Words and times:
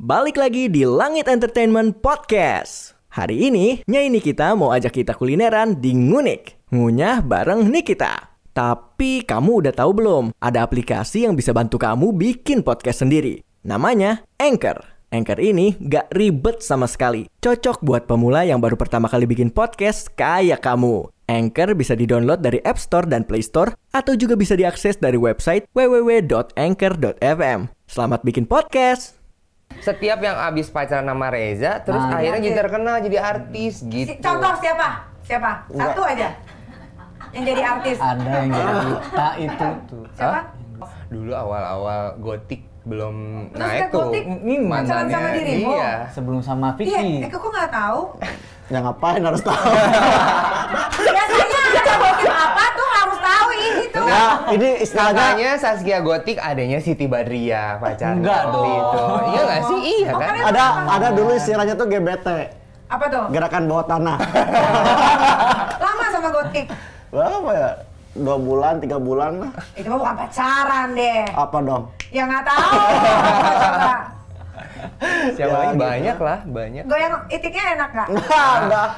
Balik 0.00 0.40
lagi 0.40 0.72
di 0.72 0.88
Langit 0.88 1.28
Entertainment 1.28 2.00
Podcast. 2.00 2.96
Hari 3.12 3.52
ini, 3.52 3.84
Nyai 3.84 4.08
Nikita 4.08 4.56
mau 4.56 4.72
ajak 4.72 4.96
kita 4.96 5.12
kulineran 5.12 5.76
di 5.76 5.92
Ngunik. 5.92 6.72
Ngunyah 6.72 7.20
bareng 7.20 7.68
Nikita. 7.68 8.32
Tapi 8.56 9.28
kamu 9.28 9.60
udah 9.60 9.76
tahu 9.76 9.92
belum? 9.92 10.32
Ada 10.40 10.64
aplikasi 10.64 11.28
yang 11.28 11.36
bisa 11.36 11.52
bantu 11.52 11.76
kamu 11.76 12.16
bikin 12.16 12.64
podcast 12.64 13.04
sendiri. 13.04 13.44
Namanya 13.60 14.24
Anchor. 14.40 14.80
Anchor 15.12 15.36
ini 15.36 15.76
gak 15.76 16.16
ribet 16.16 16.64
sama 16.64 16.88
sekali. 16.88 17.28
Cocok 17.44 17.84
buat 17.84 18.08
pemula 18.08 18.48
yang 18.48 18.64
baru 18.64 18.80
pertama 18.80 19.04
kali 19.04 19.28
bikin 19.28 19.52
podcast 19.52 20.08
kayak 20.16 20.64
kamu. 20.64 21.12
Anchor 21.28 21.76
bisa 21.76 21.92
di-download 21.92 22.40
dari 22.40 22.56
App 22.64 22.80
Store 22.80 23.04
dan 23.04 23.28
Play 23.28 23.44
Store 23.44 23.76
atau 23.92 24.16
juga 24.16 24.32
bisa 24.32 24.56
diakses 24.56 24.96
dari 24.96 25.20
website 25.20 25.68
www.anchor.fm. 25.76 27.68
Selamat 27.84 28.24
bikin 28.24 28.48
podcast! 28.48 29.19
Setiap 29.80 30.18
yang 30.18 30.36
abis 30.36 30.68
pacaran 30.68 31.06
sama 31.06 31.30
Reza, 31.30 31.78
terus 31.80 32.02
Nah, 32.02 32.18
akhirnya 32.18 32.36
iya. 32.36 32.46
jadi 32.46 32.56
terkenal 32.58 32.94
jadi 33.00 33.18
artis 33.18 33.74
gitu. 33.86 34.12
Contoh 34.18 34.52
siapa? 34.58 34.88
Siapa? 35.22 35.50
Satu 35.70 36.02
aja. 36.02 36.28
Yang 37.30 37.44
jadi 37.46 37.62
artis. 37.64 37.96
Ada 37.96 38.32
yang 38.42 38.50
jadi 38.50 38.76
kita 38.98 39.28
itu 39.38 39.66
tuh. 39.86 40.04
Siapa? 40.12 40.36
Hah? 40.36 40.44
Dulu 41.08 41.32
awal-awal 41.32 42.00
gotik 42.18 42.60
belum 42.82 43.14
Terus 43.52 43.60
naik 43.62 43.82
tuh. 43.88 44.08
Ini 44.12 44.54
pacaran 44.64 45.06
sama 45.06 45.28
dirimu? 45.30 45.70
Iya. 45.70 45.92
Sebelum 46.10 46.40
sama 46.40 46.68
Iya, 46.72 46.98
Vicky. 46.98 47.12
eh 47.22 47.30
kok 47.30 47.40
nggak 47.46 47.70
tahu? 47.70 48.00
Ya 48.70 48.78
ngapain 48.78 49.18
harus 49.18 49.42
tahu? 49.42 49.58
Biasanya 51.02 51.58
ada 51.66 51.94
gosip 51.98 52.30
apa 52.30 52.64
tuh 52.70 52.86
harus 52.88 53.18
tahu 53.18 53.48
ini 53.50 53.84
tuh. 53.90 54.06
ya, 54.06 54.22
ini 54.56 54.68
istilahnya 54.78 55.14
Kakaknya 55.16 55.52
Saskia 55.56 55.98
Gotik, 56.00 56.36
adanya 56.36 56.78
Siti 56.78 57.04
Badriah 57.04 57.76
pacarnya. 57.76 58.16
Enggak 58.16 58.40
waktu 58.42 58.56
dong. 58.56 58.70
Itu. 58.72 59.02
Iya 59.26 59.40
nggak 59.42 59.60
sih? 59.62 59.78
Iya 59.80 60.08
Oh, 60.10 60.18
kan? 60.18 60.34
ada 60.44 60.64
ada 60.88 61.08
dulu 61.10 61.30
istilahnya 61.32 61.74
tuh 61.74 61.86
GBT, 61.86 62.28
Apa 62.86 63.04
tuh? 63.06 63.24
gerakan 63.28 63.62
bawah 63.64 63.84
tanah. 63.84 64.16
Lama 65.82 66.04
sama 66.08 66.28
gotik. 66.30 66.66
Berapa 67.08 67.50
ya? 67.52 67.70
Dua 68.10 68.36
bulan, 68.36 68.74
tiga 68.78 68.98
bulan 68.98 69.32
lah. 69.38 69.52
Itu 69.72 69.86
mah 69.86 69.98
bukan 69.98 70.14
pacaran 70.16 70.88
deh. 70.92 71.22
Apa 71.30 71.58
dong? 71.60 71.82
Ya 72.08 72.22
nggak 72.24 72.42
tahu. 72.42 72.70
Siapa 75.30 75.38
Ya, 75.38 75.54
lagi? 75.54 75.68
gitu. 75.70 75.80
Banyak 75.80 76.18
lah, 76.18 76.38
banyak. 76.42 76.84
Goyang 76.84 77.14
itiknya 77.28 77.64
enak 77.74 77.90
nggak? 77.90 78.08
Enggak. 78.10 78.88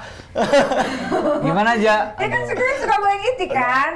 Gimana 1.40 1.70
aja? 1.74 1.94
Dia 2.14 2.26
kan 2.26 2.42
sekarang 2.42 2.76
suka 2.78 2.96
goyang 2.96 3.24
itik 3.28 3.50
kan? 3.52 3.92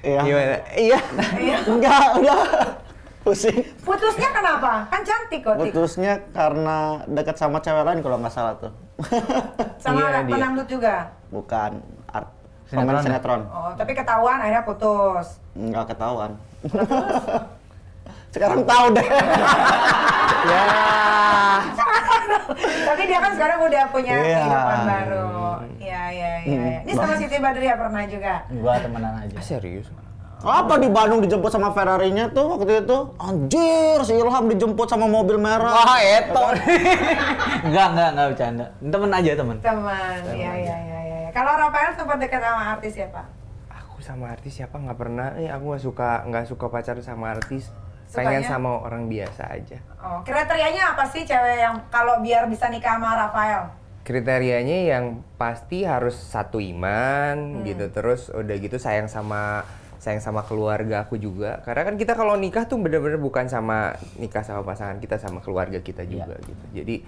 Iya. 0.00 0.20
Gimana? 0.22 0.56
Iya. 0.72 0.98
Iya. 1.36 1.56
Enggak, 1.64 2.04
udah. 2.16 2.40
Pusing. 3.18 3.60
Putusnya 3.82 4.30
kenapa? 4.30 4.86
Kan 4.88 5.02
cantik 5.02 5.40
gotik. 5.42 5.68
Putusnya 5.68 6.22
karena 6.30 6.78
dekat 7.04 7.36
sama 7.36 7.58
cewek 7.58 7.82
lain 7.82 8.00
kalau 8.00 8.16
nggak 8.16 8.30
salah 8.30 8.54
tuh. 8.56 8.72
Sama 9.78 10.00
Iya, 10.00 10.24
penangdut 10.24 10.66
juga. 10.66 11.12
Bukan 11.28 11.78
art 12.08 12.28
Sinetron 12.64 12.82
pemain 12.84 12.96
ya? 12.96 13.04
sinetron. 13.04 13.40
Oh, 13.46 13.70
tapi 13.74 13.92
ketahuan 13.92 14.38
akhirnya 14.38 14.62
putus. 14.62 15.38
Enggak 15.52 15.84
ketahuan. 15.88 16.30
Sekarang 18.34 18.60
tahu 18.64 18.86
deh. 18.92 19.06
Ya. 20.38 20.64
Tapi 22.86 23.02
dia 23.04 23.18
kan 23.18 23.32
sekarang 23.34 23.58
udah 23.60 23.84
punya 23.90 24.14
Iya. 24.14 24.38
kehidupan 24.38 24.78
baru. 24.86 25.26
Iya. 26.10 26.32
Ini 26.84 26.92
sama 26.94 27.14
Siti 27.16 27.36
Badriah 27.38 27.76
pernah 27.76 28.02
juga. 28.08 28.34
Gua 28.48 28.74
temenan 28.80 29.14
aja. 29.20 29.36
Ah, 29.36 29.44
Serius? 29.44 29.88
Apa 30.38 30.78
di 30.78 30.86
Bandung 30.86 31.18
dijemput 31.18 31.50
sama 31.50 31.74
Ferrarinya 31.74 32.30
tuh 32.30 32.54
waktu 32.54 32.86
itu? 32.86 32.98
Anjir, 33.18 33.98
si 34.06 34.14
Ilham 34.14 34.46
dijemput 34.46 34.86
sama 34.86 35.10
mobil 35.10 35.34
merah. 35.34 35.74
Wah, 35.74 35.98
eto. 35.98 36.54
Enggak, 37.66 37.86
enggak, 37.90 38.08
enggak 38.14 38.26
bercanda. 38.30 38.66
Temen 38.78 39.10
aja, 39.10 39.30
temen. 39.34 39.56
Teman. 39.58 40.18
Iya, 40.30 40.52
iya, 40.62 40.76
iya, 40.78 40.98
iya. 41.02 41.28
Kalau 41.34 41.58
Rafael 41.58 41.90
sempat 41.98 42.22
dekat 42.22 42.38
sama 42.38 42.62
artis 42.78 42.94
siapa? 42.94 43.22
Aku 43.66 43.98
sama 43.98 44.30
artis 44.30 44.52
siapa 44.54 44.78
nggak 44.78 44.94
pernah. 44.94 45.34
Eh, 45.34 45.50
aku 45.50 45.74
nggak 45.74 45.82
suka 45.82 46.22
nggak 46.30 46.44
suka 46.46 46.66
pacaran 46.70 47.02
sama 47.02 47.34
artis. 47.34 47.74
Pengen 48.08 48.40
Sukanya? 48.40 48.48
sama 48.48 48.70
orang 48.80 49.04
biasa 49.10 49.42
aja. 49.52 49.76
Oh, 50.00 50.24
kriterianya 50.24 50.96
apa 50.96 51.04
sih 51.04 51.28
cewek 51.28 51.60
yang 51.60 51.76
kalau 51.92 52.22
biar 52.24 52.48
bisa 52.48 52.70
nikah 52.72 52.96
sama 52.96 53.12
Rafael? 53.12 53.68
Kriterianya 54.08 54.88
yang 54.88 55.04
pasti 55.36 55.84
harus 55.84 56.16
satu 56.16 56.56
iman 56.56 57.60
Hmm. 57.60 57.64
gitu. 57.68 57.92
Terus 57.92 58.32
udah 58.32 58.56
gitu 58.56 58.80
sayang 58.80 59.04
sama 59.06 59.68
sayang 60.00 60.24
sama 60.24 60.40
keluarga 60.42 61.04
aku 61.04 61.20
juga. 61.20 61.60
Karena 61.60 61.84
kan 61.84 62.00
kita 62.00 62.16
kalau 62.16 62.34
nikah 62.34 62.64
tuh 62.64 62.80
bener-bener 62.80 63.20
bukan 63.20 63.44
sama 63.46 63.92
nikah 64.16 64.40
sama 64.40 64.64
pasangan 64.64 64.96
kita 64.96 65.20
sama 65.20 65.44
keluarga 65.44 65.76
kita 65.78 66.08
juga 66.08 66.40
gitu. 66.40 66.64
Jadi 66.72 67.04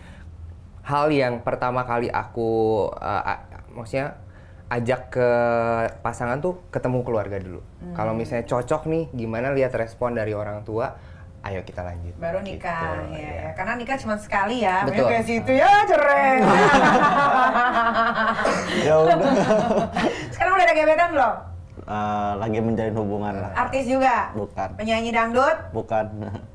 hal 0.83 1.09
yang 1.09 1.41
pertama 1.41 1.83
kali 1.83 2.11
aku 2.11 2.51
uh, 2.93 3.23
a- 3.25 3.47
maksudnya 3.73 4.21
ajak 4.71 5.11
ke 5.11 5.29
pasangan 5.99 6.39
tuh 6.39 6.63
ketemu 6.69 7.03
keluarga 7.03 7.39
dulu. 7.39 7.59
Hmm. 7.81 7.95
kalau 7.97 8.13
misalnya 8.13 8.45
cocok 8.45 8.87
nih 8.87 9.05
gimana 9.11 9.51
lihat 9.51 9.73
respon 9.73 10.13
dari 10.13 10.31
orang 10.31 10.63
tua 10.63 10.95
ayo 11.51 11.61
kita 11.67 11.83
lanjut 11.83 12.15
Baru 12.17 12.39
nikah, 12.41 13.03
Gitu, 13.03 13.19
ya, 13.19 13.19
iya. 13.19 13.31
ya. 13.43 13.51
Karena 13.53 13.75
nikah 13.75 13.99
cuma 13.99 14.15
sekali 14.15 14.63
ya. 14.63 14.87
Betul. 14.87 15.11
Kayak 15.11 15.25
situ 15.27 15.53
ya, 15.53 15.71
cerai. 15.85 16.39
Ya 18.81 18.95
udah. 18.97 19.17
Sekarang 20.33 20.53
udah 20.55 20.65
ada 20.65 20.75
gebetan 20.75 21.11
belum? 21.11 21.35
Eh, 21.83 22.33
lagi 22.39 22.59
menjalin 22.61 22.95
hubungan 22.95 23.35
lah. 23.37 23.53
Artis 23.59 23.85
juga? 23.85 24.31
Bukan. 24.33 24.69
Penyanyi 24.79 25.11
dangdut? 25.11 25.57
Bukan. 25.73 26.07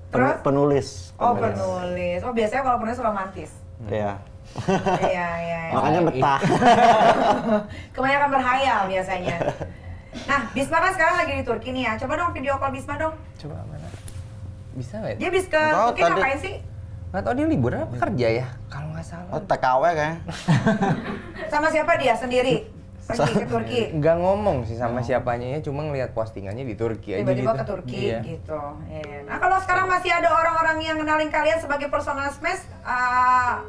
Terus? 0.10 0.32
Pen- 0.32 0.42
penulis. 0.42 0.88
Oh, 1.18 1.36
penulis. 1.36 2.20
Oh, 2.24 2.32
biasanya 2.32 2.64
kalau 2.64 2.78
penulis 2.80 3.00
romantis. 3.00 3.52
Iya. 3.86 4.16
Iya, 5.04 5.28
iya. 5.44 5.60
iya. 5.68 5.74
Makanya 5.76 6.02
betah. 6.08 6.40
Kebanyakan 7.92 8.30
berhayal 8.32 8.80
biasanya. 8.88 9.36
Nah, 10.26 10.42
Bisma 10.56 10.80
kan 10.80 10.92
sekarang 10.96 11.16
lagi 11.20 11.34
di 11.36 11.44
Turki 11.44 11.70
nih 11.70 11.84
ya. 11.84 12.00
Coba 12.00 12.16
dong 12.16 12.32
video 12.32 12.56
call 12.56 12.72
Bisma 12.72 12.96
dong. 12.96 13.12
coba 13.36 13.60
mana 13.68 13.84
bisa 14.76 14.94
nggak 14.98 15.12
ya? 15.12 15.18
Dia 15.18 15.30
bis 15.32 15.46
ke 15.46 15.56
Nggak 15.56 15.72
tahu, 15.72 15.88
Turki 15.88 16.02
tadi- 16.02 16.12
ngapain 16.14 16.40
sih? 16.40 16.56
Nggak 17.06 17.24
tahu 17.24 17.34
dia 17.34 17.48
liburan 17.48 17.80
apa 17.82 17.96
kerja 17.98 18.28
ya? 18.30 18.46
Kalau 18.68 18.88
nggak 18.92 19.06
salah. 19.06 19.32
Oh, 19.32 19.42
TKW 19.42 19.84
kayaknya. 19.90 20.16
Sama 21.52 21.68
siapa 21.70 21.92
dia 21.96 22.14
sendiri? 22.14 22.56
Pergi 23.06 23.34
ke 23.38 23.46
Turki. 23.46 23.82
Nggak 23.94 24.18
ngomong 24.18 24.66
sih 24.66 24.74
sama 24.74 24.98
siapanya 25.00 25.46
ya, 25.46 25.60
cuma 25.62 25.86
ngeliat 25.86 26.10
postingannya 26.12 26.66
di 26.66 26.74
Turki 26.74 27.14
aja 27.14 27.22
Tiba-tiba 27.22 27.54
gitu. 27.54 27.62
ke 27.62 27.66
Turki 27.68 28.00
Iya. 28.04 28.20
gitu. 28.26 28.58
Iya. 28.90 29.30
Nah, 29.30 29.38
kalau 29.38 29.62
sekarang 29.62 29.86
masih 29.86 30.10
ada 30.10 30.26
orang-orang 30.28 30.78
yang 30.82 30.98
kenalin 30.98 31.30
kalian 31.30 31.62
sebagai 31.62 31.86
personal 31.88 32.34
smash, 32.34 32.66
uh, 32.82 33.62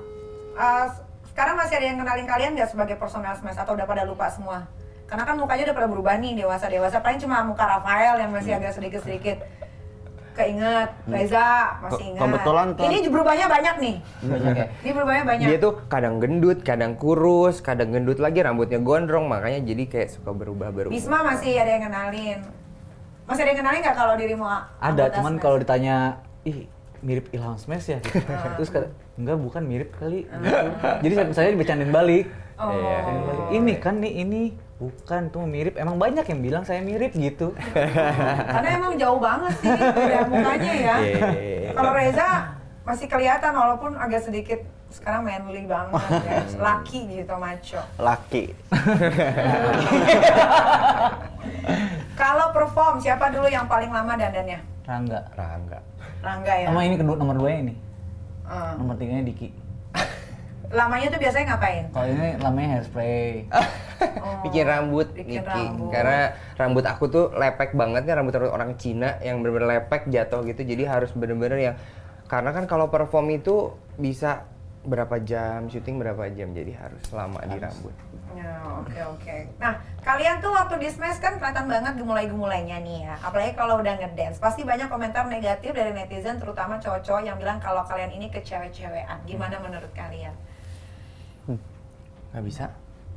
uh, 0.56 0.88
sekarang 1.28 1.52
masih 1.54 1.76
ada 1.76 1.84
yang 1.84 2.00
kenalin 2.00 2.24
kalian 2.24 2.56
nggak 2.56 2.72
sebagai 2.72 2.96
personal 2.96 3.36
smash 3.36 3.60
atau 3.60 3.76
udah 3.76 3.84
pada 3.84 4.08
lupa 4.08 4.32
semua? 4.32 4.64
Karena 5.04 5.22
kan 5.22 5.36
mukanya 5.36 5.68
udah 5.68 5.76
pada 5.76 5.88
berubah 5.92 6.14
nih 6.16 6.32
dewasa-dewasa. 6.34 7.04
Paling 7.04 7.20
cuma 7.20 7.44
muka 7.44 7.62
Rafael 7.62 8.16
yang 8.16 8.32
masih 8.32 8.56
agak 8.56 8.72
sedikit-sedikit 8.72 9.36
keinget. 10.36 10.88
Reza 11.04 11.46
masih 11.80 12.04
ingat. 12.06 12.20
kebetulan 12.20 12.66
tuh- 12.72 12.84
Ini 12.84 12.96
berubahnya 13.08 13.46
banyak 13.46 13.74
nih. 13.78 13.96
Banyak 14.22 14.54
ya. 14.54 14.66
Ini 14.78 14.90
berubahnya 14.92 15.24
banyak. 15.24 15.46
Dia 15.46 15.58
tuh 15.58 15.74
kadang 15.86 16.14
gendut, 16.16 16.58
kadang 16.60 16.92
kurus, 16.94 17.58
kadang 17.58 17.90
gendut 17.90 18.16
lagi 18.16 18.38
rambutnya 18.38 18.78
gondrong, 18.78 19.24
makanya 19.24 19.64
jadi 19.64 19.82
kayak 19.86 20.08
suka 20.12 20.30
berubah-berubah. 20.30 20.92
Bisma 20.92 21.24
masih 21.24 21.56
ada 21.56 21.70
yang 21.70 21.84
kenalin. 21.84 22.38
Masih 23.24 23.42
ada 23.42 23.50
yang 23.50 23.60
kenalin 23.60 23.80
nggak 23.80 23.96
kalau 23.96 24.14
dirimu 24.14 24.44
a- 24.44 24.68
Ada, 24.78 25.10
cuman 25.10 25.34
kalau 25.36 25.56
ditanya, 25.56 26.20
ih 26.44 26.68
mirip 27.04 27.32
Ilham 27.32 27.56
Smash 27.56 27.92
ya? 27.92 27.98
Gitu. 28.00 28.22
Terus 28.60 28.70
kata, 28.70 28.88
enggak 29.16 29.36
bukan 29.40 29.62
mirip 29.64 29.90
kali. 29.96 30.24
Gitu. 30.24 30.68
Jadi 31.04 31.12
saya, 31.16 31.26
saya 31.32 31.48
dibecandain 31.52 31.92
balik. 31.92 32.28
Oh. 32.56 32.72
Iya. 32.72 32.98
Bercandain. 33.04 33.48
Ini 33.56 33.72
kan 33.80 33.94
nih, 34.00 34.12
ini 34.24 34.42
bukan 34.76 35.22
tuh 35.32 35.44
mirip. 35.48 35.74
Emang 35.80 35.96
banyak 35.96 36.24
yang 36.28 36.40
bilang 36.44 36.62
saya 36.64 36.84
mirip 36.84 37.12
gitu. 37.16 37.56
Karena 38.54 38.68
emang 38.76 38.94
jauh 39.00 39.20
banget 39.20 39.52
sih 39.60 39.70
beda 39.72 40.18
mukanya 40.28 40.72
ya. 40.72 40.96
Iya. 41.00 41.70
Kalau 41.72 41.92
Reza 41.96 42.28
masih 42.86 43.06
kelihatan 43.10 43.52
walaupun 43.56 43.98
agak 43.98 44.22
sedikit 44.22 44.62
sekarang 44.86 45.26
manly 45.26 45.66
banget 45.66 45.98
ya. 46.22 46.40
Laki 46.66 47.00
gitu 47.10 47.34
maco. 47.36 47.80
Laki. 47.98 48.44
Kalau 52.16 52.46
perform 52.54 53.02
siapa 53.02 53.28
dulu 53.34 53.48
yang 53.50 53.66
paling 53.66 53.90
lama 53.90 54.14
dandannya? 54.14 54.60
Rangga. 54.86 55.20
Rangga. 55.34 55.75
Rangga 56.20 56.54
ya. 56.56 56.66
Sama 56.68 56.80
ini 56.82 56.96
kedua 56.96 57.16
nomor 57.16 57.36
dua 57.36 57.50
ini. 57.52 57.74
Eh, 58.46 58.72
Nomor 58.78 58.94
tiganya 58.94 59.26
Diki. 59.26 59.48
lamanya 60.78 61.06
tuh 61.14 61.20
biasanya 61.22 61.54
ngapain? 61.54 61.84
Kalau 61.90 62.06
ini 62.06 62.28
namanya 62.38 62.68
hairspray. 62.78 63.46
Oh, 63.96 64.44
Bikin 64.44 64.68
rambut, 64.68 65.08
bikin 65.16 65.40
Niki. 65.40 65.48
rambut. 65.72 65.88
Karena 65.88 66.28
rambut 66.60 66.84
aku 66.84 67.08
tuh 67.08 67.24
lepek 67.32 67.72
banget 67.72 68.04
kan 68.04 68.20
rambut 68.20 68.36
orang 68.36 68.76
Cina 68.76 69.16
yang 69.24 69.40
bener-bener 69.40 69.80
lepek 69.80 70.12
jatuh 70.12 70.44
gitu. 70.44 70.68
Jadi 70.68 70.84
harus 70.84 71.08
bener-bener 71.16 71.56
yang 71.56 71.74
karena 72.28 72.52
kan 72.52 72.68
kalau 72.68 72.92
perform 72.92 73.32
itu 73.32 73.72
bisa 73.96 74.44
berapa 74.86 75.18
jam 75.18 75.66
syuting 75.66 75.98
berapa 75.98 76.30
jam 76.30 76.54
jadi 76.54 76.72
harus 76.78 77.02
lama 77.10 77.42
di 77.42 77.58
rambut. 77.58 77.94
Ya, 78.36 78.54
oke 78.78 79.00
oke. 79.16 79.36
Nah, 79.58 79.80
kalian 80.06 80.38
tuh 80.38 80.54
waktu 80.54 80.78
di 80.78 80.88
Smash 80.92 81.18
kan 81.18 81.42
kelihatan 81.42 81.66
banget 81.66 81.98
gemulai-gemulainya 81.98 82.78
nih 82.84 82.98
ya. 83.10 83.14
Apalagi 83.18 83.58
kalau 83.58 83.82
udah 83.82 83.98
ngedance. 83.98 84.38
Pasti 84.38 84.62
banyak 84.62 84.86
komentar 84.86 85.26
negatif 85.26 85.74
dari 85.74 85.90
netizen 85.90 86.38
terutama 86.38 86.78
cowok-cowok 86.78 87.22
yang 87.26 87.36
bilang 87.36 87.58
kalau 87.58 87.82
kalian 87.82 88.14
ini 88.14 88.30
kecewe-cewean. 88.30 89.18
Gimana 89.26 89.58
menurut 89.58 89.90
kalian? 89.96 90.32
Nggak 92.30 92.44
bisa? 92.44 92.64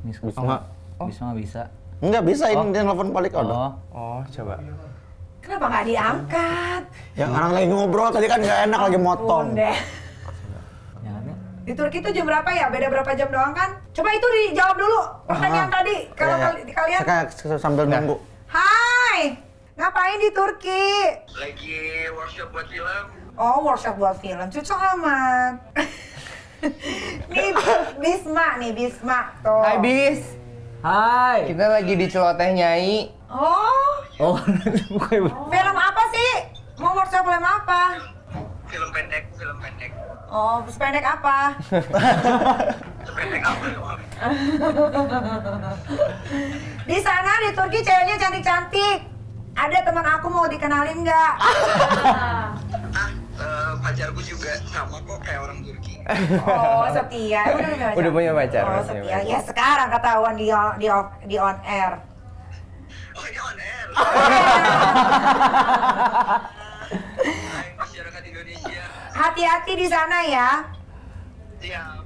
Bisa 0.02 0.18
Bisa 0.26 0.40
nggak? 0.40 0.62
Bisa 1.06 1.20
nggak 1.30 1.38
bisa. 1.38 1.62
Enggak 2.00 2.24
bisa 2.24 2.44
ini 2.48 2.72
dia 2.72 2.82
nelfon 2.82 3.12
balik 3.12 3.36
oh. 3.36 3.44
Oh, 3.44 3.72
Oh 3.92 4.20
coba. 4.32 4.56
Kenapa 5.44 5.64
nggak 5.68 5.84
diangkat? 5.84 6.82
Ya 7.16 7.26
orang 7.28 7.52
lagi 7.52 7.66
ngobrol 7.68 8.08
tadi 8.08 8.26
kan 8.28 8.40
nggak 8.40 8.60
enak 8.72 8.80
lagi 8.88 8.98
motong. 8.98 9.46
Deh. 9.52 9.99
Ya. 11.70 11.72
Di 11.72 11.78
Turki 11.78 11.98
itu 11.98 12.10
jam 12.12 12.26
berapa 12.26 12.50
ya? 12.50 12.66
Beda 12.66 12.86
berapa 12.88 13.10
jam 13.14 13.28
doang 13.28 13.54
kan? 13.54 13.78
Coba 13.90 14.10
itu 14.10 14.26
dijawab 14.26 14.76
dulu 14.76 14.98
pertanyaan 15.24 15.68
Aha. 15.68 15.76
tadi. 15.76 15.96
Kalau 16.12 16.34
Iya, 16.34 16.42
iya. 16.42 16.50
kali- 16.50 16.74
kalian 16.74 17.00
Saya 17.30 17.56
sambil 17.56 17.86
nunggu. 17.86 18.18
Hai, 18.44 19.38
ngapain 19.74 20.18
di 20.18 20.30
Turki? 20.30 20.86
lagi 21.32 21.78
workshop 22.10 22.50
buat 22.50 22.66
film 22.66 23.04
Oh, 23.36 23.62
workshop 23.62 23.94
buat 23.96 24.18
film. 24.18 24.42
Cocok 24.44 24.80
amat. 24.92 25.54
nih 27.30 27.50
Bisma 27.96 28.58
nih 28.58 28.72
Bisma 28.74 29.32
tuh. 29.40 29.62
Hai 29.62 29.78
bis, 29.78 30.20
Hai. 30.82 31.46
kita 31.46 31.70
lagi 31.70 31.94
di 31.94 32.06
celoteh 32.06 32.50
nyai. 32.50 33.14
Oh, 33.30 33.94
Oh, 34.20 34.36
bukan. 34.92 35.32
film 35.48 35.76
apa 35.78 36.02
sih? 36.10 36.32
Mau 36.76 36.92
workshop 36.92 37.22
film 37.22 37.40
apa? 37.40 37.82
Film 38.70 38.90
pendek 38.90 39.24
film 39.34 39.56
pendek 39.58 39.90
Oh, 40.26 40.62
sependek 40.64 41.02
apa? 41.02 41.58
sependek 43.02 43.42
apa 43.42 43.66
Di 46.86 46.98
sana 47.00 47.32
di 47.40 47.50
Turki 47.50 47.80
ceweknya 47.80 48.14
cantik-cantik. 48.16 48.98
Ada 49.52 49.82
teman 49.82 50.06
aku 50.08 50.26
mau 50.28 50.46
dikenalin 50.46 51.02
nggak? 51.02 51.32
ah 51.34 52.54
eh, 53.36 53.72
pacarku 53.76 54.20
juga 54.20 54.54
sama 54.64 55.02
kok 55.02 55.18
kayak 55.20 55.40
orang 55.42 55.58
Turki 55.60 55.98
Oh, 56.40 56.86
setia. 56.88 57.42
Udah, 57.48 57.66
punya 57.66 57.74
pacar? 57.74 57.98
Udah 57.98 58.10
punya 58.12 58.32
pacar, 58.32 58.62
Oh, 58.64 58.82
setia. 58.84 59.02
pacar. 59.12 59.26
Ya 59.26 59.38
sekarang 59.42 59.88
ketahuan 59.90 60.34
di 60.34 60.46
di 60.78 60.86
di 61.26 61.36
on 61.36 61.58
air. 61.64 61.92
oh 63.12 63.24
ini 63.26 63.38
on 63.40 63.58
air 63.58 63.88
Hai 63.90 64.06
masyarakat 64.06 64.86
Indonesia 66.40 66.59
Hati-hati 69.20 69.72
di 69.76 69.84
sana 69.84 70.24
ya. 70.24 70.48
siap 71.60 72.00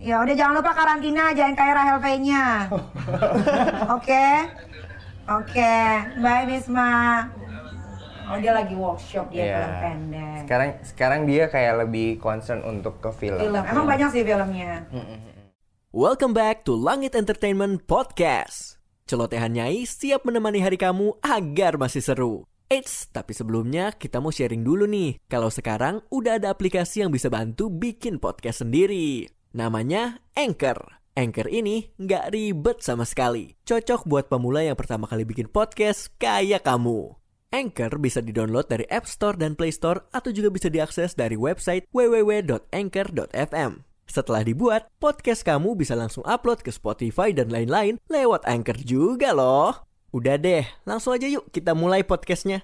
Ya 0.00 0.20
udah 0.20 0.32
jangan 0.36 0.60
lupa 0.60 0.72
karantina, 0.72 1.32
jangan 1.36 1.52
kayak 1.56 1.74
Rahel 1.76 1.98
V-nya. 2.00 2.44
Oke? 3.96 4.26
Oke, 5.24 5.76
bye 6.20 6.44
Bisma. 6.44 7.24
Oh 8.28 8.36
dia 8.40 8.52
lagi 8.56 8.72
workshop 8.76 9.28
dia 9.28 9.44
Iya. 9.44 9.56
film 9.60 9.72
pendek. 9.80 10.40
Sekarang 10.44 10.68
sekarang 10.84 11.20
dia 11.28 11.44
kayak 11.52 11.84
lebih 11.84 12.16
concern 12.20 12.64
untuk 12.64 13.00
ke 13.00 13.12
film. 13.16 13.40
Film, 13.40 13.64
emang 13.64 13.84
banyak 13.84 14.08
sih 14.12 14.24
filmnya. 14.24 14.88
Welcome 15.92 16.32
back 16.32 16.64
to 16.64 16.76
Langit 16.76 17.12
Entertainment 17.12 17.84
Podcast. 17.84 18.80
Celotehan 19.04 19.52
Nyai 19.52 19.84
siap 19.84 20.24
menemani 20.24 20.64
hari 20.64 20.80
kamu 20.80 21.20
agar 21.20 21.76
masih 21.76 22.00
seru. 22.00 22.48
Eits, 22.72 23.12
tapi 23.12 23.36
sebelumnya 23.36 23.92
kita 23.92 24.24
mau 24.24 24.32
sharing 24.32 24.64
dulu 24.64 24.88
nih. 24.88 25.20
Kalau 25.28 25.52
sekarang 25.52 26.00
udah 26.08 26.40
ada 26.40 26.48
aplikasi 26.48 27.04
yang 27.04 27.12
bisa 27.12 27.28
bantu 27.28 27.68
bikin 27.68 28.16
podcast 28.16 28.64
sendiri. 28.64 29.28
Namanya 29.52 30.24
Anchor. 30.32 31.04
Anchor 31.14 31.46
ini 31.46 31.94
nggak 32.00 32.34
ribet 32.34 32.82
sama 32.82 33.06
sekali. 33.06 33.54
Cocok 33.62 34.08
buat 34.08 34.26
pemula 34.26 34.66
yang 34.66 34.74
pertama 34.74 35.06
kali 35.06 35.22
bikin 35.22 35.46
podcast 35.46 36.10
kayak 36.18 36.66
kamu. 36.66 37.14
Anchor 37.54 38.02
bisa 38.02 38.18
didownload 38.18 38.66
dari 38.66 38.82
App 38.90 39.06
Store 39.06 39.38
dan 39.38 39.54
Play 39.54 39.70
Store 39.70 40.10
atau 40.10 40.34
juga 40.34 40.50
bisa 40.50 40.66
diakses 40.66 41.14
dari 41.14 41.38
website 41.38 41.86
www.anchor.fm. 41.94 43.72
Setelah 44.10 44.42
dibuat, 44.42 44.90
podcast 44.98 45.46
kamu 45.46 45.78
bisa 45.78 45.94
langsung 45.94 46.26
upload 46.26 46.66
ke 46.66 46.74
Spotify 46.74 47.30
dan 47.30 47.54
lain-lain 47.54 48.02
lewat 48.10 48.42
Anchor 48.50 48.82
juga 48.82 49.30
loh. 49.30 49.93
Udah 50.14 50.38
deh, 50.38 50.62
langsung 50.86 51.10
aja 51.10 51.26
yuk 51.26 51.50
kita 51.50 51.74
mulai 51.74 52.06
podcastnya. 52.06 52.62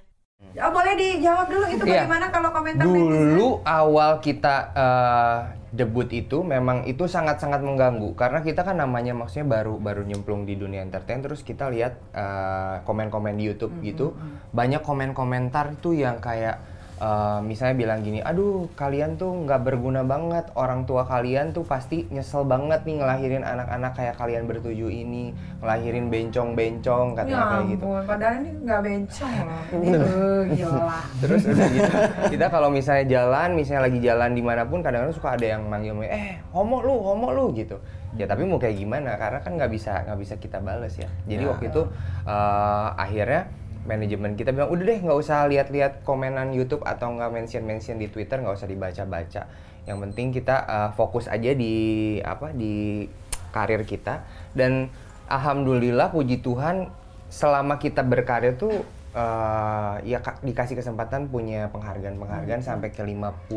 Oh 0.54 0.70
boleh 0.70 0.94
dijawab 0.94 1.50
dulu 1.50 1.66
itu 1.66 1.82
Iya. 1.82 2.06
bagaimana 2.06 2.26
kalau 2.30 2.54
komentar 2.54 2.86
netizen? 2.86 3.10
Dulu 3.10 3.48
awal 3.66 4.22
kita 4.22 4.54
eh, 4.72 5.38
debut 5.74 6.06
itu 6.14 6.46
memang 6.46 6.86
itu 6.86 7.10
sangat-sangat 7.10 7.58
mengganggu 7.62 8.14
karena 8.14 8.42
kita 8.42 8.62
kan 8.62 8.78
namanya 8.78 9.18
maksudnya 9.18 9.46
baru 9.50 9.82
baru 9.82 10.02
nyemplung 10.06 10.46
di 10.46 10.54
dunia 10.54 10.82
entertain 10.82 11.22
terus 11.22 11.42
kita 11.42 11.66
lihat 11.74 11.98
eh, 12.14 12.76
komen-komen 12.86 13.34
di 13.34 13.50
YouTube 13.50 13.74
gitu 13.82 14.14
banyak 14.54 14.82
komen-komentar 14.86 15.74
tuh 15.82 15.98
yang 15.98 16.22
kayak 16.22 16.62
eh, 17.00 17.38
misalnya 17.40 17.74
bilang 17.74 18.04
gini, 18.04 18.20
aduh 18.20 18.68
kalian 18.76 19.16
tuh 19.16 19.32
nggak 19.32 19.64
berguna 19.64 20.04
banget 20.04 20.46
orang 20.54 20.84
tua 20.84 21.02
kalian 21.02 21.50
tuh 21.50 21.64
pasti 21.64 22.04
nyesel 22.12 22.44
banget 22.44 22.84
nih 22.84 23.00
ngelahirin 23.00 23.40
anak-anak 23.40 23.92
kayak 23.96 24.14
kalian 24.20 24.44
bertujuh 24.44 24.92
ini 24.92 25.32
ngelahirin 25.64 26.12
bencong-bencong 26.12 27.16
katanya 27.16 27.32
Ya 27.32 27.44
kayak 27.48 27.64
gitu. 27.72 27.84
ampun, 27.88 28.02
padahal 28.04 28.34
ini 28.38 28.50
nggak 28.62 28.80
bencong 28.84 29.32
loh. 29.40 29.62
Gila. 30.56 30.98
Terus 31.24 31.42
udah 31.48 31.68
gitu, 31.72 31.92
kita 32.36 32.46
kalau 32.52 32.68
misalnya 32.68 33.06
jalan, 33.08 33.48
misalnya 33.56 33.82
lagi 33.88 33.98
jalan 33.98 34.30
di 34.36 34.42
mana 34.44 34.62
pun, 34.68 34.84
kadang-kadang 34.84 35.16
suka 35.16 35.40
ada 35.40 35.46
yang 35.56 35.62
manggil, 35.66 35.96
eh 36.04 36.36
homo 36.52 36.84
lu, 36.84 37.00
homo 37.00 37.32
lu 37.32 37.56
gitu. 37.56 37.80
Ya 38.18 38.26
tapi 38.26 38.42
mau 38.42 38.58
kayak 38.58 38.74
gimana? 38.74 39.14
Karena 39.14 39.38
kan 39.38 39.54
nggak 39.54 39.70
bisa 39.70 40.02
nggak 40.02 40.18
bisa 40.18 40.34
kita 40.36 40.58
bales 40.58 40.98
ya. 40.98 41.06
Jadi 41.30 41.46
waktu 41.46 41.70
itu 41.70 41.82
eh, 42.26 42.88
akhirnya 42.98 43.46
manajemen 43.88 44.36
kita 44.36 44.52
bilang 44.52 44.68
udah 44.68 44.84
deh 44.84 44.98
nggak 45.00 45.18
usah 45.18 45.48
lihat-lihat 45.48 46.04
komenan 46.04 46.52
YouTube 46.52 46.84
atau 46.84 47.12
nggak 47.16 47.32
mention-mention 47.32 47.96
di 47.96 48.12
Twitter 48.12 48.40
nggak 48.40 48.56
usah 48.56 48.68
dibaca-baca. 48.68 49.42
Yang 49.88 49.98
penting 50.08 50.26
kita 50.36 50.56
eh, 50.68 50.90
fokus 50.94 51.26
aja 51.26 51.50
di 51.56 51.74
apa 52.20 52.52
di 52.52 53.08
karir 53.50 53.82
kita 53.82 54.22
dan 54.54 54.92
alhamdulillah 55.26 56.14
puji 56.14 56.44
Tuhan 56.44 56.90
selama 57.30 57.80
kita 57.80 58.04
berkarir 58.04 58.60
tuh 58.60 58.84
eh, 59.16 59.94
ya 60.04 60.20
ka- 60.20 60.44
dikasih 60.44 60.76
kesempatan 60.76 61.32
punya 61.32 61.72
penghargaan-penghargaan 61.72 62.60
sampai 62.60 62.92
ke 62.92 63.00
50 63.00 63.48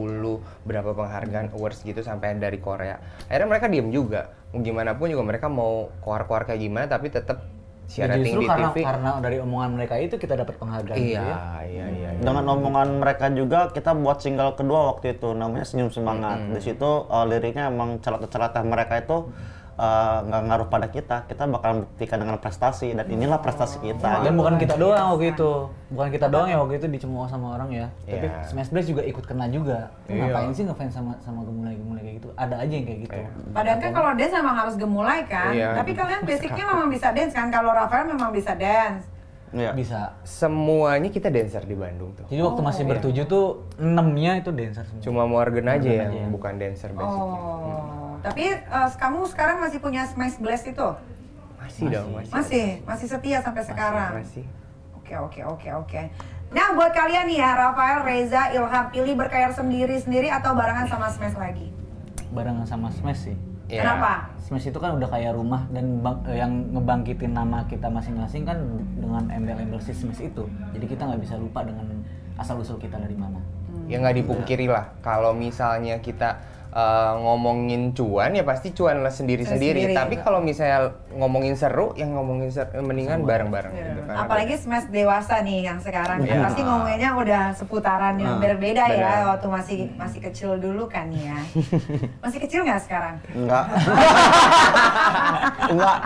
berapa 0.63 0.91
penghargaan 0.95 1.51
awards 1.51 1.83
gitu 1.83 1.99
sampai 1.99 2.39
dari 2.39 2.63
Korea. 2.63 2.95
Akhirnya 3.27 3.49
mereka 3.51 3.67
diem 3.67 3.91
juga. 3.91 4.31
Gimana 4.55 4.95
pun 4.95 5.11
juga 5.11 5.25
mereka 5.25 5.51
mau 5.51 5.91
keluar-keluar 5.99 6.47
kayak 6.47 6.61
gimana 6.61 6.85
tapi 6.87 7.11
tetap 7.11 7.62
siaran 7.83 8.23
justru 8.23 8.41
di 8.41 8.47
karena 8.47 8.69
TV. 8.71 8.77
karena 8.81 9.09
dari 9.19 9.37
omongan 9.43 9.71
mereka 9.75 9.95
itu 9.99 10.15
kita 10.15 10.33
dapat 10.39 10.55
penghargaan 10.55 10.97
gitu 10.97 11.13
Iya, 11.13 11.21
ya. 11.21 11.37
iya, 11.67 11.85
iya. 11.91 12.09
iya. 12.15 12.21
Dengan 12.23 12.45
omongan 12.49 12.89
mereka 13.03 13.25
juga 13.29 13.59
kita 13.69 13.91
buat 13.93 14.17
single 14.23 14.55
kedua 14.55 14.95
waktu 14.95 15.19
itu 15.19 15.35
namanya 15.35 15.65
Senyum 15.67 15.91
Semangat. 15.91 16.39
Di 16.47 16.61
situ 16.63 16.89
uh, 17.05 17.25
liriknya 17.27 17.67
emang 17.67 17.99
celoteh-celoteh 17.99 18.63
mereka 18.63 18.97
itu 19.03 19.17
nggak 19.73 20.41
ngaruh 20.47 20.67
pada 20.69 20.87
kita. 20.89 21.25
Kita 21.25 21.49
bakal 21.49 21.85
buktikan 21.89 22.21
dengan 22.21 22.37
prestasi 22.37 22.93
dan 22.93 23.05
inilah 23.09 23.41
prestasi 23.41 23.81
kita. 23.81 24.21
Dan 24.21 24.37
bukan 24.37 24.61
kita 24.61 24.77
doang 24.77 25.17
waktu 25.17 25.33
itu. 25.33 25.51
Bukan 25.93 26.09
kita 26.09 26.27
doang 26.29 26.47
ya 26.49 26.57
waktu 26.61 26.77
itu 26.81 26.87
dicemooh 26.89 27.25
sama 27.25 27.57
orang 27.57 27.69
ya. 27.73 27.87
Tapi 28.05 28.25
Iya. 28.29 28.45
Smash 28.49 28.69
Bros 28.69 28.85
juga 28.85 29.01
ikut 29.05 29.25
kena 29.25 29.45
juga. 29.49 29.89
Iya. 30.05 30.29
Ngapain 30.29 30.51
sih 30.53 30.63
ngefans 30.65 30.93
sama 30.93 31.11
sama 31.21 31.41
gemulai-gemulai 31.45 32.01
kayak 32.01 32.15
gitu? 32.21 32.29
Ada 32.37 32.55
aja 32.61 32.73
yang 32.73 32.85
kayak 32.85 32.99
gitu. 33.09 33.19
Padahal 33.53 33.77
kan 33.81 33.91
kalau 33.93 34.11
dance 34.17 34.33
memang 34.33 34.55
harus 34.57 34.75
gemulai 34.77 35.19
kan. 35.25 35.51
Iya. 35.53 35.69
Tapi 35.77 35.91
kalian 35.97 36.21
basicnya 36.25 36.65
memang 36.69 36.87
bisa 36.89 37.07
dance 37.13 37.33
kan. 37.33 37.47
Kalau 37.49 37.71
Rafael 37.73 38.05
memang 38.09 38.29
bisa 38.33 38.53
dance. 38.53 39.05
Iya. 39.53 39.69
Bisa. 39.77 40.17
Semuanya 40.25 41.13
kita 41.13 41.29
dancer 41.29 41.61
di 41.65 41.77
Bandung 41.77 42.13
tuh. 42.17 42.25
Jadi 42.25 42.41
waktu 42.41 42.61
masih 42.65 42.83
bertujuh 42.89 43.25
tuh 43.29 43.45
enamnya 43.77 44.41
itu 44.41 44.49
dancer 44.49 44.81
semua. 44.89 45.01
Cuma 45.05 45.21
Morgan 45.29 45.69
aja 45.69 45.85
Morgan 45.85 46.09
yang 46.09 46.25
aja. 46.25 46.33
bukan 46.33 46.53
dancer 46.57 46.89
basicnya. 46.89 47.37
Oh. 47.37 48.02
Tapi 48.23 48.43
eh, 48.55 48.89
kamu 48.95 49.27
sekarang 49.27 49.59
masih 49.59 49.83
punya 49.83 50.07
Smash 50.07 50.39
Blast 50.39 50.63
itu? 50.63 50.89
Masih, 51.59 51.85
dong, 51.91 52.09
masih. 52.15 52.31
Masih, 52.31 52.67
masih 52.83 53.07
setia 53.07 53.39
sampai 53.39 53.63
sekarang. 53.63 54.19
Masih. 54.19 54.47
Oke 54.95 55.15
oke 55.19 55.39
oke 55.43 55.69
oke. 55.83 56.01
Nah 56.53 56.71
buat 56.75 56.95
kalian 56.95 57.27
nih 57.27 57.43
ya, 57.43 57.51
Rafael, 57.55 58.03
Reza, 58.03 58.51
Ilham, 58.51 58.85
pilih 58.87 59.19
berkarir 59.19 59.51
sendiri-sendiri 59.51 60.31
atau 60.31 60.55
barengan 60.55 60.87
sama 60.87 61.11
Smash 61.11 61.35
lagi? 61.35 61.67
Barengan 62.31 62.63
sama 62.63 62.87
Smash 62.87 63.27
sih. 63.27 63.35
Iya. 63.67 63.83
Kenapa? 63.83 64.31
Smash 64.39 64.69
itu 64.69 64.77
kan 64.77 64.95
udah 64.95 65.07
kayak 65.07 65.33
rumah 65.33 65.67
dan 65.71 65.99
bang- 65.99 66.23
eh, 66.27 66.39
yang 66.39 66.51
ngebangkitin 66.71 67.31
nama 67.31 67.63
kita 67.65 67.87
masing-masing 67.87 68.43
kan 68.43 68.59
dengan 68.95 69.23
embel-embel 69.27 69.79
si 69.79 69.91
Smash 69.91 70.23
itu. 70.23 70.43
Jadi 70.71 70.85
kita 70.85 71.03
nggak 71.03 71.19
bisa 71.19 71.35
lupa 71.35 71.63
dengan 71.63 71.89
asal 72.35 72.59
usul 72.59 72.79
kita 72.79 72.95
dari 72.95 73.15
mana. 73.15 73.39
ya 73.83 73.99
nggak 73.99 74.23
dipungkiri 74.23 74.71
lah 74.71 74.95
kalau 75.03 75.35
misalnya 75.35 75.99
kita 75.99 76.39
eh, 76.73 77.13
ngomongin 77.15 77.93
cuan 77.93 78.33
ya 78.33 78.41
pasti 78.41 78.73
cuan 78.73 78.99
lah 78.99 79.09
sendiri-sendiri. 79.09 79.85
Sendiri. 79.85 79.93
Tapi 79.93 80.15
kalau 80.17 80.41
misalnya 80.41 80.89
ngomongin 81.11 81.53
seru, 81.53 81.93
yang 81.93 82.11
ngomongin 82.11 82.49
seru, 82.49 82.81
mendingan 82.81 83.21
bareng-bareng 83.21 83.69
gitu 83.71 84.01
kan. 84.03 84.15
Apalagi 84.19 84.57
smash 84.57 84.89
dewasa 84.89 85.39
nih 85.39 85.63
yang 85.63 85.77
sekarang 85.77 86.25
Iya. 86.25 86.41
pasti 86.43 86.61
ngomonginnya 86.61 87.11
udah 87.13 87.43
seputaran 87.53 88.17
yang 88.17 88.37
berbeda 88.37 88.83
ya 88.89 89.29
waktu 89.29 89.47
masih 89.47 89.77
masih 89.93 90.19
kecil 90.19 90.57
dulu 90.57 90.89
kan 90.89 91.13
ya. 91.13 91.37
masih 92.25 92.41
kecil 92.41 92.65
nggak 92.65 92.81
sekarang? 92.81 93.15
Enggak. 93.31 93.65
Enggak. 95.69 95.97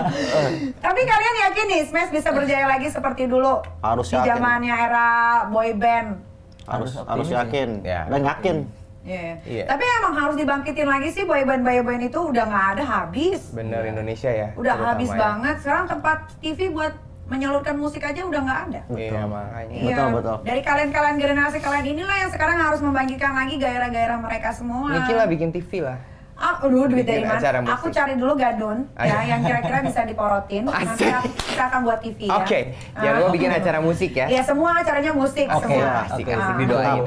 Tapi 0.84 1.00
kalian 1.02 1.36
yakin 1.44 1.66
nih 1.68 1.80
Smash 1.84 2.10
bisa 2.10 2.30
berjaya 2.30 2.66
lagi 2.66 2.86
seperti 2.86 3.26
dulu? 3.26 3.58
Harus 3.80 4.06
di 4.06 4.18
zamannya 4.18 4.70
era 4.72 5.08
boy 5.46 5.74
band. 5.74 6.22
Harus 6.64 6.94
Harus 7.02 7.28
yakin 7.28 7.82
Ya. 7.82 8.06
dan 8.06 8.22
yakin. 8.22 8.56
Iya. 9.04 9.40
Iya. 9.48 9.64
Tapi 9.64 9.84
emang 10.00 10.12
harus 10.12 10.36
dibangkitin 10.36 10.88
lagi 10.88 11.08
sih 11.12 11.24
boy 11.24 11.42
band 11.48 11.64
boy 11.64 11.80
band 11.80 12.02
itu 12.04 12.20
udah 12.20 12.44
nggak 12.44 12.66
ada 12.76 12.84
habis. 12.84 13.52
Bener 13.52 13.80
Indonesia 13.88 14.28
ya. 14.28 14.48
Udah 14.56 14.76
terutama 14.76 14.90
habis 14.92 15.10
ya. 15.10 15.18
banget. 15.18 15.56
Sekarang 15.64 15.84
tempat 15.88 16.18
TV 16.44 16.58
buat 16.68 16.92
menyalurkan 17.30 17.78
musik 17.78 18.02
aja 18.02 18.26
udah 18.26 18.40
nggak 18.42 18.60
ada. 18.68 18.80
Iya 18.90 19.22
makanya. 19.24 19.74
Iya. 19.78 19.94
Betul, 19.94 20.08
betul. 20.18 20.36
Dari 20.44 20.62
kalian-kalian 20.66 21.16
generasi 21.16 21.58
kalian 21.62 21.86
inilah 21.86 22.16
yang 22.26 22.30
sekarang 22.34 22.56
harus 22.58 22.80
membangkitkan 22.82 23.32
lagi 23.32 23.54
gairah-gairah 23.56 24.18
mereka 24.18 24.50
semua. 24.50 24.90
Niki 24.90 25.14
lah 25.14 25.26
bikin 25.30 25.54
TV 25.54 25.80
lah. 25.80 25.98
Ah, 26.40 26.56
aduh 26.56 26.88
duit 26.88 27.04
dari 27.04 27.20
mana? 27.20 27.36
musik. 27.36 27.76
Aku 27.76 27.86
cari 27.92 28.16
dulu 28.16 28.32
gadun 28.32 28.88
Ayo. 28.96 29.12
ya 29.12 29.18
yang 29.28 29.40
kira-kira 29.44 29.84
bisa 29.84 30.00
diporotin. 30.02 30.64
Nanti 30.72 31.04
Asik. 31.04 31.36
kita 31.52 31.64
akan 31.68 31.80
buat 31.84 32.00
TV 32.00 32.18
ya. 32.26 32.40
Oke, 32.40 32.58
jangan 32.96 33.18
lupa 33.20 33.30
bikin 33.36 33.50
acara 33.52 33.78
musik 33.78 34.10
ya. 34.16 34.24
Iya 34.24 34.40
semua 34.40 34.70
acaranya 34.74 35.12
musik 35.12 35.44
Oke, 35.46 35.60
semua. 35.68 35.84
Oke. 35.84 36.00
asik 36.08 36.26
Ah. 36.32 36.56
didoain. 36.56 37.02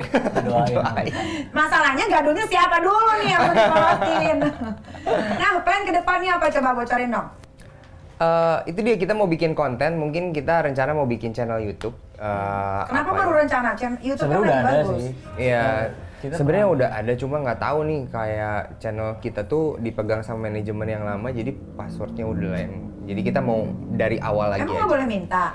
Didoain. 0.69 1.05
Masalahnya 1.49 2.05
gadunnya 2.07 2.45
siapa 2.45 2.77
dulu 2.77 3.09
nih 3.19 3.29
yang 3.33 3.41
diporotin. 3.49 4.37
nah, 5.41 5.51
plan 5.59 5.81
ke 5.81 5.91
depannya 5.91 6.31
apa 6.37 6.45
coba 6.53 6.69
bocorin 6.77 7.09
dong? 7.09 7.27
Eh, 8.13 8.57
itu 8.69 8.79
dia 8.79 8.95
kita 8.95 9.11
mau 9.11 9.25
bikin 9.25 9.51
konten, 9.51 9.97
mungkin 9.97 10.29
kita 10.29 10.61
rencana 10.61 10.93
mau 10.93 11.03
bikin 11.03 11.33
channel 11.33 11.57
YouTube. 11.57 11.97
Eh, 12.15 12.81
Kenapa 12.85 13.09
apa 13.09 13.19
baru 13.19 13.31
ya? 13.33 13.39
rencana? 13.43 13.69
Channel 13.73 13.99
YouTube 13.99 14.29
kan 14.29 14.37
Sebenarnya 14.37 14.61
lagi 14.61 14.61
udah 14.69 14.85
bagus. 14.85 15.03
Iya, 15.35 15.65
sebenarnya 16.31 16.67
udah 16.71 16.89
ada 16.95 17.13
cuma 17.19 17.43
nggak 17.43 17.59
tahu 17.59 17.79
nih 17.83 18.01
kayak 18.07 18.59
channel 18.79 19.19
kita 19.19 19.43
tuh 19.43 19.75
dipegang 19.77 20.23
sama 20.23 20.47
manajemen 20.47 20.87
yang 20.87 21.03
lama, 21.03 21.27
jadi 21.27 21.51
passwordnya 21.75 22.23
udah 22.23 22.49
lain. 22.55 22.71
Jadi 23.03 23.19
kita 23.19 23.43
mau 23.43 23.67
dari 23.91 24.15
awal 24.15 24.55
lagi. 24.55 24.63
Emang 24.63 24.79
nggak 24.79 24.91
boleh 24.95 25.07
minta? 25.09 25.51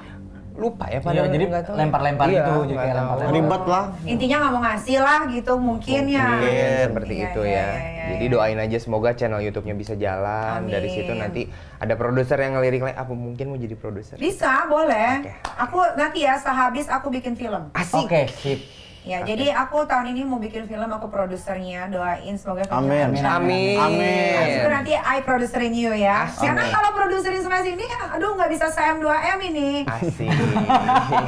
Lupa 0.58 0.90
ya 0.90 0.98
Iya, 0.98 1.06
padahal 1.06 1.28
jadi 1.30 1.44
tahu. 1.54 1.74
lempar-lempar 1.78 2.26
Iya, 2.26 2.42
itu, 2.42 2.54
jadi 2.66 2.74
kayak 2.82 2.94
lempar-lempar. 2.98 3.30
Ribet 3.38 3.64
lah. 3.70 3.84
Intinya 4.02 4.36
nggak 4.42 4.52
mau 4.52 4.62
ngasih 4.66 4.98
lah 4.98 5.20
gitu 5.30 5.52
mungkin 5.54 6.02
ya. 6.10 6.26
Mungkin 6.34 6.70
seperti 6.82 7.14
Iya, 7.14 7.26
itu 7.30 7.40
iya, 7.46 7.54
ya. 7.54 7.62
iya, 7.62 7.78
iya, 7.78 8.04
Jadi 8.10 8.24
iya. 8.26 8.32
doain 8.34 8.58
aja 8.58 8.78
semoga 8.82 9.08
channel 9.14 9.38
YouTube-nya 9.38 9.74
bisa 9.78 9.94
jalan. 9.94 10.66
Dari 10.66 10.88
situ 10.90 11.14
Amin. 11.14 11.22
nanti 11.22 11.42
ada 11.78 11.94
produser 11.94 12.42
yang 12.42 12.58
ngelirik 12.58 12.82
lagi 12.82 12.96
apa 12.98 13.12
mungkin 13.14 13.54
mau 13.54 13.58
jadi 13.62 13.76
produser. 13.78 14.18
Bisa, 14.18 14.66
boleh. 14.66 15.22
Oke. 15.22 15.32
Aku 15.62 15.78
nanti 15.94 16.26
ya 16.26 16.34
sehabis 16.34 16.90
aku 16.90 17.06
bikin 17.08 17.38
film. 17.38 17.70
Asik. 17.70 18.10
Oke, 18.10 18.26
sip. 18.26 18.58
Ya, 19.06 19.22
jadi 19.22 19.54
aku 19.54 19.86
tahun 19.86 20.10
ini 20.12 20.26
mau 20.26 20.38
bikin 20.38 20.66
film, 20.66 20.90
aku 20.90 21.06
produsernya. 21.08 21.86
Doain 21.88 22.34
semoga 22.34 22.66
Amin. 22.68 23.08
Amin. 23.08 23.24
Amin. 23.24 23.76
Amin. 23.78 24.58
Itu 24.58 24.68
nanti 24.68 24.92
I 24.96 25.22
produserin 25.22 25.72
you 25.72 25.94
ya. 25.94 26.26
Asik. 26.26 26.44
Karena 26.44 26.64
kalau 26.68 26.90
produserin 26.92 27.40
Smash 27.40 27.68
ini, 27.68 27.84
aduh 27.88 28.34
nggak 28.34 28.50
bisa 28.50 28.66
sayang 28.68 28.98
2M 28.98 29.38
ini. 29.54 29.70
Asik. 29.86 30.28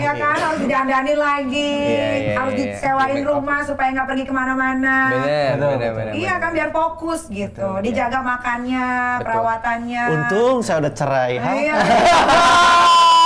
Ya 0.01 0.17
kan, 0.17 0.37
harus 0.37 0.61
didandanin 0.65 1.19
lagi. 1.19 1.73
Iya, 1.77 2.09
iya, 2.17 2.35
harus 2.41 2.55
iya. 2.57 2.73
disewain 2.73 3.21
up. 3.21 3.29
rumah 3.37 3.61
supaya 3.65 3.89
nggak 3.93 4.09
pergi 4.09 4.25
ke 4.25 4.33
mana-mana. 4.33 4.97
Bener, 5.13 5.53
Betul, 5.57 5.61
bener, 5.61 5.77
betul. 5.77 5.93
bener. 5.97 6.13
Iya 6.17 6.35
kan, 6.41 6.51
biar 6.57 6.71
fokus 6.73 7.21
gitu. 7.29 7.69
Betul, 7.69 7.85
Dijaga 7.85 8.19
makannya, 8.25 8.87
Betul. 8.89 9.25
perawatannya. 9.29 10.03
Untung 10.17 10.57
saya 10.65 10.77
udah 10.81 10.93
cerai. 10.93 11.33
ha? 11.37 11.53
Iya. 11.53 11.75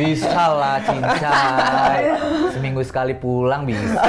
Bisa 0.00 0.44
lah, 0.52 0.76
cincai. 0.84 2.16
Seminggu 2.52 2.80
sekali 2.84 3.12
pulang 3.16 3.68
bisa. 3.68 4.00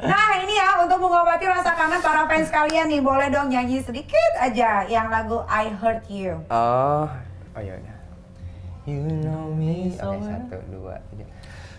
Nah 0.00 0.28
ini 0.40 0.54
ya 0.56 0.80
untuk 0.84 0.98
mengobati 1.00 1.44
rasa 1.48 1.76
kangen 1.76 2.00
para 2.00 2.24
fans 2.28 2.48
kalian 2.48 2.88
nih 2.88 3.00
boleh 3.04 3.28
dong 3.32 3.52
nyanyi 3.52 3.80
sedikit 3.84 4.32
aja 4.40 4.84
yang 4.88 5.08
lagu 5.08 5.44
I 5.48 5.72
Hurt 5.76 6.04
You. 6.08 6.44
Oh, 6.48 7.08
oh 7.56 7.60
iya. 7.60 7.76
iya. 7.76 7.94
You 8.88 9.04
know 9.22 9.52
me. 9.54 9.92
Oke, 10.00 10.24
satu, 10.24 10.56
dua, 10.72 10.98
tiga. 11.12 11.28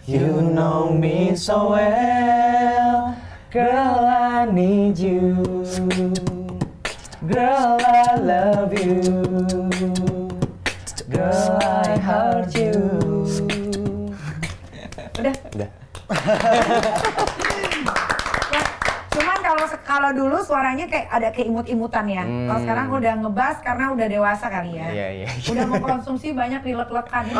You 0.05 0.41
know 0.41 0.89
me 0.89 1.37
so 1.37 1.77
well, 1.77 3.13
girl 3.53 4.05
I 4.05 4.49
need 4.49 4.97
you, 4.97 5.45
girl 7.27 7.77
I 7.85 8.15
love 8.15 8.73
you, 8.73 9.03
girl 11.09 11.59
I 11.61 11.97
hurt 11.97 12.55
you. 12.55 12.73
Udah. 15.21 15.35
Udah. 15.53 15.69
Kalau 20.11 20.27
dulu 20.27 20.43
suaranya 20.43 20.91
kayak 20.91 21.07
ada 21.07 21.31
keimut-imutan 21.31 22.03
ya. 22.03 22.27
Kalau 22.27 22.59
sekarang 22.67 22.91
udah 22.91 23.13
ngebas 23.23 23.63
karena 23.63 23.95
udah 23.95 24.07
dewasa 24.11 24.51
kali 24.51 24.75
ya. 24.75 24.83
Hmm. 24.83 24.91
Iya, 24.91 25.07
iya. 25.23 25.27
Udah 25.47 25.65
mengkonsumsi 25.71 26.35
banyak 26.35 26.67
dilek-lekan. 26.67 27.31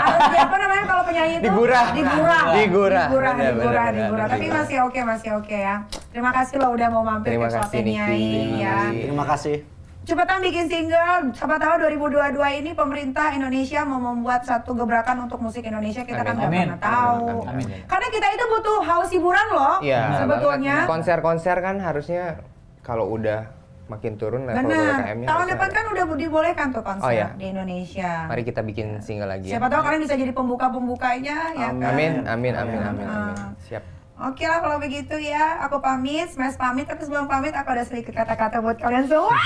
Harus 0.00 0.32
apa 0.32 0.56
namanya 0.56 0.84
kalau 0.88 1.04
penyanyi 1.04 1.44
itu? 1.44 1.44
Digurah. 1.44 1.92
Digurah. 1.92 2.56
Digurah. 2.56 3.04
Digurah, 3.12 3.34
digurah, 3.36 3.86
digurah. 3.92 4.26
Tapi 4.32 4.48
masih 4.48 4.76
oke, 4.88 5.00
masih 5.04 5.30
oke 5.36 5.52
ya. 5.60 5.84
Terima 6.08 6.32
kasih 6.32 6.56
loh 6.56 6.72
udah 6.72 6.88
mau 6.88 7.04
mampir 7.04 7.36
Terima 7.36 7.52
ke 7.52 7.80
Niki. 7.84 7.92
Nyai 7.92 8.64
ya. 8.64 8.88
Terima 8.88 9.28
kasih. 9.28 9.77
Cepetan 10.08 10.40
bikin 10.40 10.72
single, 10.72 11.36
siapa 11.36 11.60
tahu 11.60 11.84
2022 11.84 12.64
ini 12.64 12.72
pemerintah 12.72 13.28
Indonesia 13.28 13.84
mau 13.84 14.00
membuat 14.00 14.40
satu 14.40 14.72
gebrakan 14.72 15.28
untuk 15.28 15.36
musik 15.36 15.60
Indonesia 15.60 16.00
kita 16.00 16.24
kan 16.24 16.32
nggak 16.32 16.48
Amin. 16.48 16.64
pernah 16.64 16.80
tahu. 16.80 17.44
Amin, 17.44 17.68
amin. 17.68 17.84
Karena 17.84 18.08
kita 18.08 18.26
itu 18.32 18.44
butuh 18.48 18.78
haus 18.88 19.10
hiburan 19.12 19.46
loh, 19.52 19.76
Iya. 19.84 20.24
sebetulnya. 20.24 20.76
Konser-konser 20.88 21.60
kan 21.60 21.76
harusnya 21.76 22.40
kalau 22.80 23.04
udah 23.12 23.52
makin 23.92 24.16
turun 24.16 24.48
level. 24.48 24.64
PPKM-nya. 24.64 25.28
Tahun 25.28 25.44
depan 25.44 25.68
ada. 25.68 25.76
kan 25.76 25.84
udah 25.92 26.04
dibolehkan 26.16 26.66
tuh 26.72 26.80
konser 26.80 27.04
Oh, 27.04 27.12
iya. 27.12 27.28
di 27.36 27.44
Indonesia. 27.52 28.12
Mari 28.32 28.42
kita 28.48 28.60
bikin 28.64 29.04
single 29.04 29.28
lagi 29.28 29.52
ya. 29.52 29.60
Siapa 29.60 29.68
tahu 29.68 29.80
kalian 29.84 30.02
bisa 30.08 30.16
jadi 30.16 30.32
pembuka-pembukanya 30.32 31.36
ya 31.52 31.68
kan. 31.68 31.84
Amin, 31.84 32.24
amin, 32.24 32.52
amin, 32.56 32.80
amin, 32.80 32.80
amin. 32.80 33.06
Ah. 33.12 33.52
Siap. 33.68 33.97
Oke 34.18 34.50
lah 34.50 34.58
kalau 34.58 34.82
begitu 34.82 35.14
ya, 35.14 35.62
aku 35.62 35.78
pamit, 35.78 36.26
Smash 36.34 36.58
pamit, 36.58 36.90
tapi 36.90 37.06
sebelum 37.06 37.30
pamit 37.30 37.54
aku 37.54 37.70
ada 37.70 37.86
sedikit 37.86 38.18
kata-kata 38.18 38.58
buat 38.58 38.74
kalian 38.74 39.06
semua. 39.06 39.30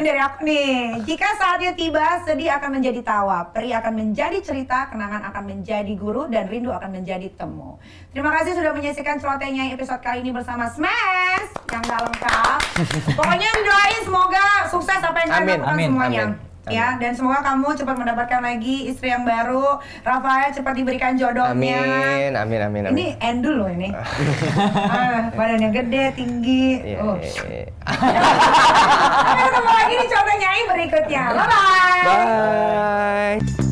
dari 0.00 0.16
aku 0.16 0.48
nih. 0.48 1.04
Jika 1.04 1.28
saatnya 1.36 1.76
tiba, 1.76 2.24
sedih 2.24 2.48
akan 2.56 2.80
menjadi 2.80 3.04
tawa, 3.04 3.52
peri 3.52 3.76
akan 3.76 4.00
menjadi 4.00 4.40
cerita, 4.40 4.88
kenangan 4.88 5.28
akan 5.28 5.42
menjadi 5.52 5.92
guru, 5.92 6.24
dan 6.32 6.48
rindu 6.48 6.72
akan 6.72 7.04
menjadi 7.04 7.28
temu. 7.36 7.76
Terima 8.16 8.32
kasih 8.40 8.56
sudah 8.56 8.72
menyaksikan 8.72 9.20
celotehnya 9.20 9.76
episode 9.76 10.00
kali 10.00 10.24
ini 10.24 10.32
bersama 10.32 10.64
Smash 10.72 11.52
yang 11.68 11.84
gak 11.84 12.00
lengkap. 12.00 12.58
Pokoknya 13.20 13.50
doain 13.60 14.00
semoga 14.08 14.44
sukses 14.72 15.00
apa 15.04 15.18
yang 15.20 15.28
kalian 15.28 15.60
lakukan 15.60 15.76
semuanya. 15.84 16.24
amin. 16.32 16.49
Ya, 16.68 17.00
dan 17.00 17.16
semoga 17.16 17.40
kamu 17.40 17.72
cepat 17.72 17.96
mendapatkan 17.96 18.40
lagi 18.44 18.92
istri 18.92 19.08
yang 19.08 19.24
baru. 19.24 19.80
Rafael 20.04 20.52
cepat 20.52 20.76
diberikan 20.76 21.16
jodohnya. 21.16 21.48
Amin, 21.56 22.36
amin, 22.36 22.60
amin, 22.60 22.82
amin. 22.92 22.98
Ini 23.00 23.06
endul 23.16 23.64
loh 23.64 23.70
ini. 23.72 23.88
ah, 24.92 25.32
badannya 25.32 25.72
gede, 25.72 26.04
tinggi. 26.12 26.68
Iya, 26.84 26.98
oh. 27.00 27.16
iya. 27.16 27.64
Sampai 27.88 29.42
ketemu 29.48 29.70
lagi 29.72 29.94
di 29.96 30.06
Coba 30.12 30.32
Nyai 30.36 30.62
berikutnya. 30.68 31.24
Bye-bye. 31.32 32.04
Bye. 32.04 33.69